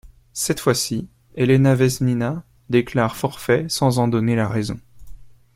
Cette 0.33 0.59
fois-ci, 0.59 1.07
Elena 1.35 1.75
Vesnina 1.75 2.43
déclare 2.71 3.15
forfait 3.15 3.67
sans 3.69 3.99
en 3.99 4.07
donner 4.07 4.35
la 4.35 4.47
raison. 4.47 4.79